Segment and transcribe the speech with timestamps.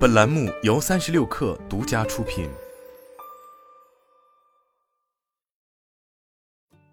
[0.00, 2.48] 本栏目由三十六氪独家出品。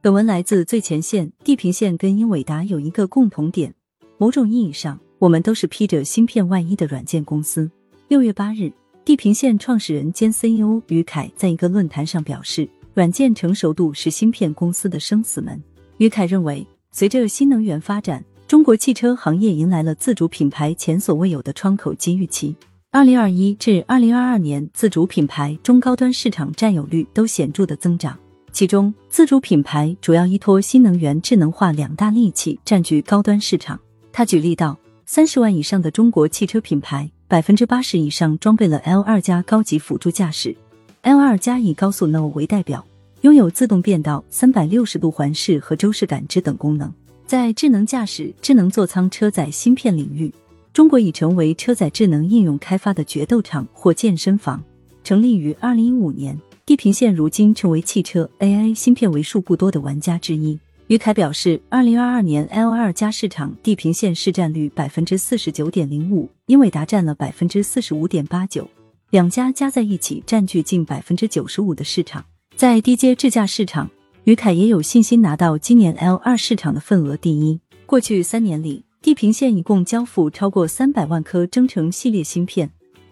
[0.01, 1.31] 本文来自最前线。
[1.41, 3.73] 地平线跟英伟达有一个共同点，
[4.17, 7.71] 某种意义上，我们都是披着芯片外衣的软件公司。
[8.09, 8.69] 六月八日，
[9.05, 15.63] 地平线创始人兼 CEO 于凯在一个论坛上表示，软件成熟度是芯片公司的生死门。
[15.99, 22.53] 于凯认为，随着新能源发展，中国汽车行业迎来了自主品牌前所未有的窗口机遇期。
[22.97, 28.17] 二零二一至二零二二年，自主品牌中高端市场占有率都显著的增长。
[28.51, 33.79] 其中，自主品牌主要依托新能源、智能化两大利器占据高端市场。
[34.11, 40.55] 他举例道，三十万以上的中国汽车品牌，百分之八十以上装备了 L 二加高级辅助驾驶。
[41.03, 42.83] L 二加以高速 NO 为代表，
[43.21, 46.91] 拥有自动变道、三百六十度环视和周视感知等功能。
[47.27, 50.33] 在智能驾驶、智能座舱车载芯片领域。
[50.77, 54.63] 中国已成为车载智能应用开发的决斗场或健身房。
[55.03, 60.59] 成立于二零一五年，地平线如今成为汽车 AI 芯片为数不多的玩家之一。
[60.85, 68.69] 于凯表示，二零二二年 L 二加市场地平线市占率百分之四十九点零五，英伟达占了百分之四十五点八九，
[69.09, 72.23] 两家加在一起占据近百分之九十五的市场。
[72.55, 73.89] 在低阶智驾市场，
[74.25, 77.59] 于凯也有信心拿到今年 L 二市场的份额第一。
[77.87, 78.83] 过去三年里。
[79.07, 82.69] 地平线一共交付超过三百万颗征程系列芯片，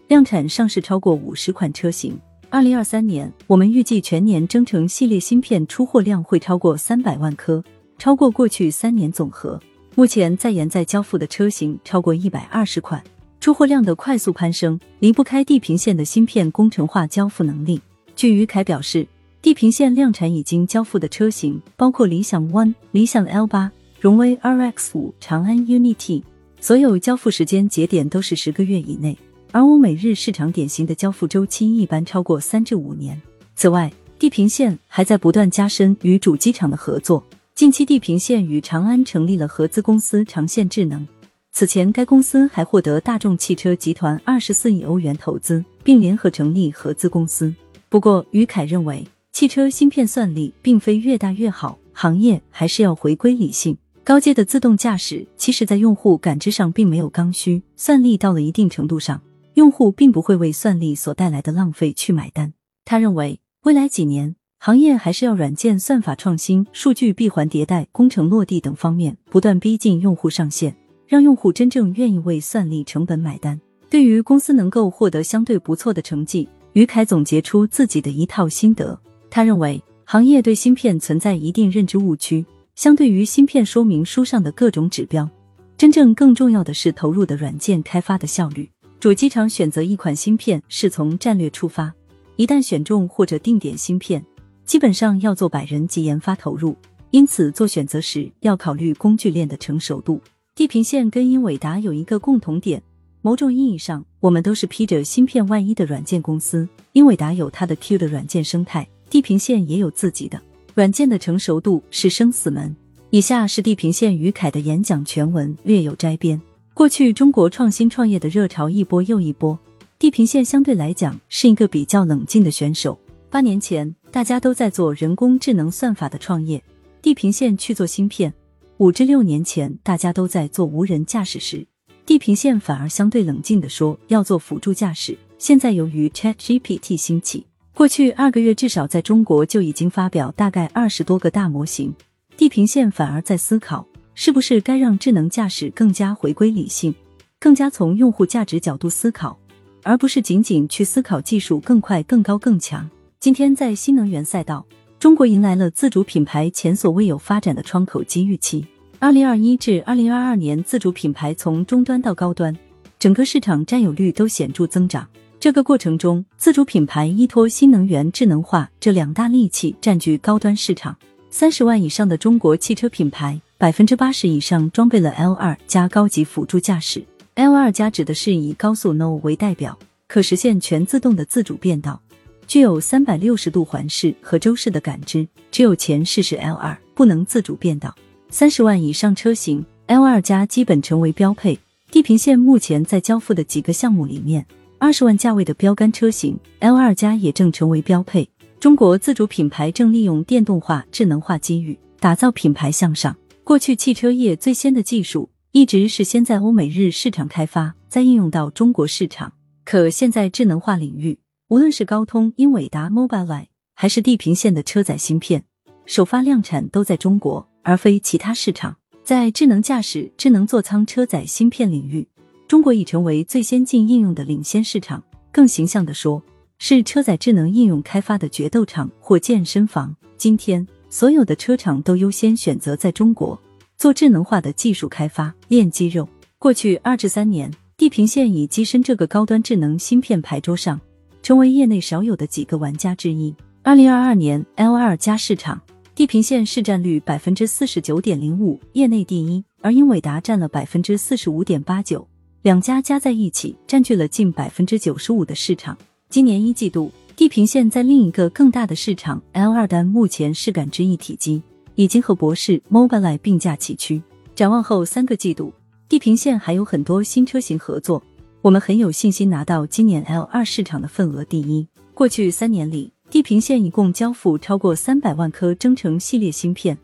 [0.09, 2.19] 量产上市超过五十款车型。
[2.49, 7.63] 二零二三年，我们预计全年征程系列芯片出货量会超过三百万颗，
[7.97, 9.57] 超过过去三年总和。
[9.95, 13.01] 目前在研在交付的车型超过一百二十款，
[13.39, 17.79] 出货量的快速攀升离不开地平线的芯片工程化交付能力。
[18.17, 19.07] 据于凯表示，
[19.41, 23.71] 地平线量产已经交付的车型包括理想 ONE、理想 L 八。
[24.05, 26.23] 荣威 RX 五、长安 UNI-T，
[26.61, 29.17] 所有交付时间节点都是十个月以内，
[29.51, 33.19] 而欧美日市场典型的交付周期一般超过三至五年。
[33.55, 37.25] 此外，地平线还在不断加深与主机厂的合作。
[37.55, 41.03] 近期，地平线与长安成立了合资公司长线智能。
[41.51, 47.51] 此前，该公司还获得大众汽车集团二十四亿欧元投资，并联合成立合资公司。
[47.89, 53.75] 不过，于凯认为，汽车芯片算力并非越大越好，行业还是要回归理性。
[54.05, 59.19] 高阶的自动驾驶，其实在用户感知上并没有刚需，算力到了一定程度上，
[59.55, 62.53] 用户并不会为算力所带来的浪费去买单。
[62.85, 70.75] 他认为，未来几年行业还是要软件算法创新、数据闭环迭代、工程落地等方面不断逼近用户上限，
[71.07, 73.59] 让用户真正愿意为算力成本买单。
[73.89, 78.99] 对于公司能够获得相对不错的成绩，于凯总结出自己的一套心得。
[79.31, 82.45] 他认为，行业对芯片存在一定认知误区。
[82.75, 85.29] 相对于芯片说明书上的各种指标，
[85.77, 88.69] 真正更重要的是投入的软件开发的效率。
[88.99, 91.93] 主机厂选择一款芯片是从战略出发，
[92.35, 94.23] 一旦选中或者定点芯片，
[94.65, 96.75] 基本上要做百人级研发投入。
[97.11, 100.19] 因此，做选择时要考虑工具链的成熟度。
[100.53, 102.83] 地平线跟英伟达有一个共同点，
[103.21, 106.67] 某种意义上，我们都是披着芯片外衣的软件公司。
[106.91, 110.41] 英伟达有它的 Q 的软件生态，地平线也有自己的。
[110.75, 112.75] 软件的成熟度是生死门。
[113.09, 116.39] 以下是地平线于凯的演讲全文，略有摘编。
[116.73, 119.57] 过去中国创新创业的热潮一波又一波，
[119.97, 122.99] 地平线相对来讲是一个比较冷静的选手。
[123.29, 126.61] 八年前，大家都在做人工智能算法的创业，
[127.01, 128.29] 地平线去做芯片；
[128.75, 131.65] 五至六年前，大家都在做无人驾驶时，
[132.05, 135.17] 地平线反而相对冷静的说要做辅助驾驶。
[135.37, 137.45] 现在由于 ChatGPT 兴起。
[137.75, 141.93] 过去二个月，至少在中国就已经发表大概二十多个大模型。
[142.37, 146.95] 地平线反而在思考，是不是该让智能驾驶更加回归理性，
[147.37, 149.37] 更加从用户价值角度思考，
[149.83, 152.89] 而不是仅仅去思考技术更快、更高、更强。
[153.19, 154.65] 今天在新能源赛道，
[154.97, 158.65] 中国迎来了自主品牌前所未有发展的窗口机遇期。
[158.99, 162.57] 二零二一至二零二二年，自主品牌从中端到高端，
[162.97, 165.05] 整个市场占有率都显著增长。
[165.39, 170.95] 这个过程中，自主品牌依托新能源、智能化这两大利器占据高端市场。
[171.29, 177.05] 三十万以上的中国汽车品牌，百分之八十以上装备了 L 二加高级辅助驾驶。
[177.35, 179.77] L 二加指的是以高速 NO 为代表，
[180.07, 182.01] 可实现全自动的自主变道，
[182.47, 185.27] 具有三百六十度环视和周视的感知。
[185.51, 187.93] 只有前视是 L 二，不能自主变道。
[188.29, 191.59] 三十万以上车型，L 二加基本成为标配。
[191.91, 194.45] 地平线目前在交付的几个项目里面。
[194.77, 198.29] 二十万价位的标杆车型 L 二加也正成为标配。
[198.59, 203.15] 中国自主品牌正利用电动化、智能化机遇，打造品牌向上。
[203.43, 209.31] 过去汽车业最先的技术一直是先在欧美日市场开发，再应用到中国市场。
[209.63, 211.17] 可现在智能化领域，
[211.47, 213.45] 无论是高通、英伟达、Mobileye，
[213.75, 215.43] 还是地平线的车载芯片，
[215.85, 218.75] 首发量产都在中国，而非其他市场。
[219.03, 222.07] 在智能驾驶、智能座舱车载芯片领域，
[222.47, 225.03] 中国已成为最先进应用的领先市场。
[225.31, 226.21] 更形象地说，
[226.59, 229.95] 是车载智能应用开发的决斗场或健身房。
[230.15, 233.39] 今天，所有的车厂都优先选择在中国
[233.77, 236.07] 做智能化的技术开发，练肌肉。
[236.37, 240.79] 过去二至三年，地平线已跻身这个高端智能芯片牌桌上，
[241.23, 243.35] 成为业内少有的几个玩家之一。
[243.63, 245.59] 二零二二年 L 二加市场。
[245.95, 252.05] 地平线市占率百分之四十九点零五，业内第一，而英伟达占了百分之四十五点八九，
[252.45, 255.75] 两家加在一起占据了近百分之九十五的市场。
[256.11, 261.41] 今年一季度，地平线在另一个更大的市场 L 二单目前是感知一体机，
[261.73, 263.99] 已经和博世 Mobileye 并驾齐驱。
[264.35, 265.51] 展望后三个季度，
[265.89, 268.03] 地平线还有很多新车型合作，
[268.43, 271.67] 我们很有信心拿到今年 L 二市场的份额第一。
[271.95, 272.91] 过去三年里。
[273.09, 276.77] 地平线一共交付超过三百万颗增程系列芯片，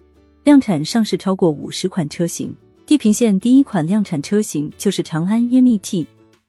[0.44, 2.56] 量产上市超过五十款车型。
[2.92, 6.06] 地平线第一款量产车型就是长安 UNI-T，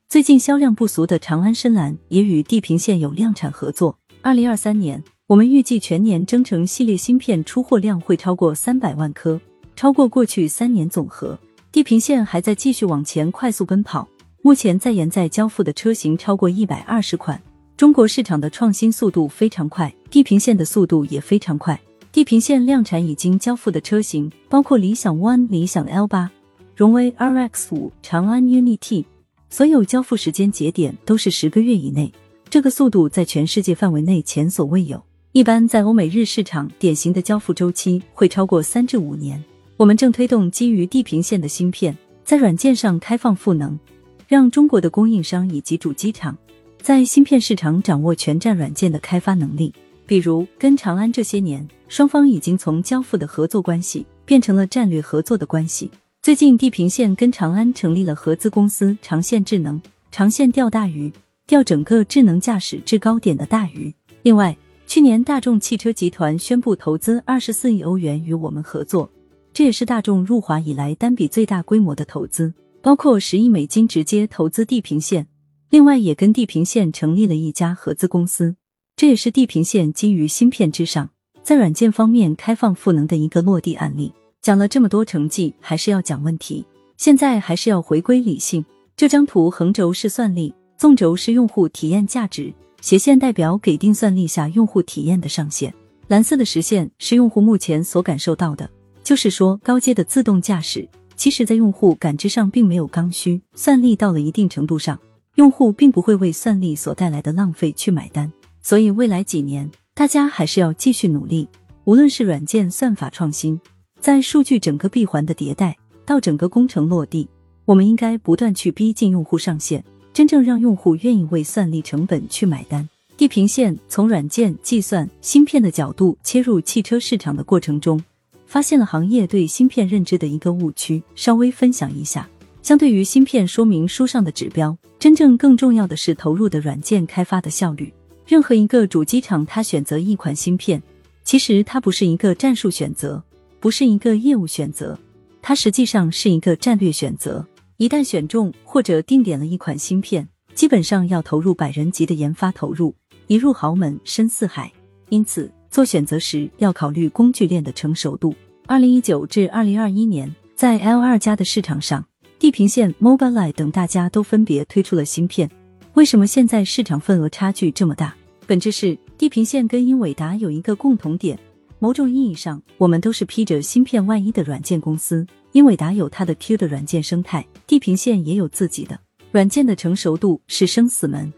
[0.08, 3.96] 最近销量不俗的长安深蓝也与地平线有量产合作。
[4.22, 9.40] 二零二三年，我们预计全年增程系列芯片出货量会超过三百万颗，
[9.76, 11.38] 超过过去三年总和。
[11.70, 14.08] 地平线还在继续往前快速奔跑，
[14.42, 17.40] 目前在研在交付的车型超过一百二十款。
[17.76, 21.80] 中国市场的创新速度非常快，地平线的速度也非常快。
[22.12, 26.30] 地平线量产已经交付的车型包括理想 ONE、理想 L 八、
[26.76, 29.06] 荣威 RX 五、长安 UNI-T，
[29.48, 32.12] 所有交付时间节点都是十个月以内，
[32.50, 35.02] 这个速度在全世界范围内前所未有。
[35.32, 39.42] 一般在欧美日市场，典型的交付周期会超过三至五年。
[39.78, 43.80] 我们正推动基于地平线的芯片在软件上开放赋能，
[44.28, 46.36] 让中国的供应商以及主机厂。
[46.82, 49.72] 在芯片市场掌握全站软件的开发能力，
[50.12, 55.90] 比如跟长安这些年，双方已经从交付的合作关系变成了战略合作的关系。
[56.20, 59.80] 最近，地平线跟长安成立了合资公司长线智能，
[60.10, 61.10] 长线钓大鱼，
[61.46, 63.90] 钓整个智能驾驶制高点的大鱼。
[64.22, 64.54] 另外，
[64.86, 69.10] 去年大众汽车集团宣布投资二十四亿欧元与我们合作，
[69.54, 75.26] 这也是大众入华以来单笔最大规模的投资，包括十亿美金直接投资地平线。
[75.70, 78.56] 另外，也跟地平线成立了一家合资公司，
[79.02, 81.10] 这也是地平线基于芯片之上，
[81.42, 84.12] 在软件方面开放赋能的一个落地案例。
[84.40, 86.64] 讲了这么多成绩，还是要讲问题。
[86.96, 88.64] 现在还是要回归理性。
[88.96, 95.74] 这张图横轴是算力，纵轴是用户体验价值，斜线代表给定算力下用户体验的上限，
[96.06, 98.70] 蓝色的实线是用户目前所感受到的。
[99.02, 104.96] 就是说，高阶的自动驾驶，其实在用户感知上并没有刚需，算力到了一定程度上。
[105.34, 111.48] 用户并不会为算力所带来的浪费去买单，所以未来几年大家还是要继续努力。
[111.84, 113.60] 无论是软件算法创新，
[114.00, 115.76] 在数据整个闭环的迭代，
[116.06, 117.28] 到整个工程落地，
[117.64, 122.88] 我们应该不断去逼近用户上限，真正让用户愿意为算力成本去买单。
[123.16, 128.02] 地平线从软件、计算、芯片的角度切入汽车市场的过程中，
[128.46, 132.28] 发现了行业对芯片认知的一个误区，稍微分享一下。
[132.62, 137.92] 相对于芯片说明书上的指标，真正更重要的是投入的软件开发的效率。
[138.32, 140.82] 任何一个主机厂，它选择一款芯片，
[141.22, 143.22] 其实它不是一个战术选择，
[143.60, 144.98] 不是一个业务选择，
[145.42, 147.46] 它实际上是一个战略选择。
[147.76, 152.94] 一旦选中或者定点了一款芯片，基本上要投入百人级的研发投入，
[153.26, 154.72] 一入豪门深似海。
[155.10, 158.34] 因此，做选择时要考虑工具链的成熟度。
[158.66, 162.02] 二零一九至二零二一年，在 L 二加的市场上。
[162.38, 165.50] 地平线、Mobileye 等大家都分别推出了芯片，
[165.92, 168.16] 为什么现在市场份额差距这么大？
[168.52, 171.38] 本质是地平线跟英伟达有一个共同点，
[171.78, 175.26] 某种意义上，我们都是披着芯片外衣的软件公司。
[175.52, 181.32] 英伟达有它的 Q 的软件生态，地平线也有自己的软件的成熟度是生死门。